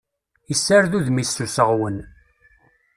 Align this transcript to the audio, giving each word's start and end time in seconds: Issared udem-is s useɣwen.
Issared 0.51 0.93
udem-is 0.97 1.29
s 1.35 1.43
useɣwen. 1.45 1.97